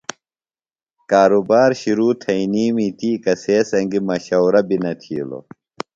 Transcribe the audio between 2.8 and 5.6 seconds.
تی کسے سنگیۡ مشورہ بیۡ نہ تِھیلوۡ۔